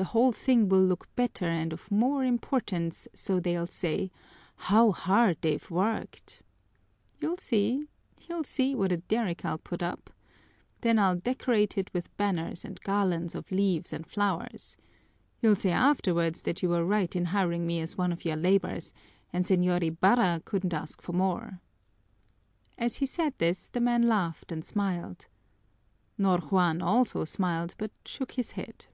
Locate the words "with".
11.92-12.16